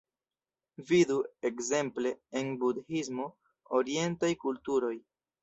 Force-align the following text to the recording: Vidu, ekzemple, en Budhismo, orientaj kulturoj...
Vidu, 0.91 1.17
ekzemple, 1.49 2.13
en 2.41 2.49
Budhismo, 2.65 3.29
orientaj 3.83 4.33
kulturoj... 4.47 4.93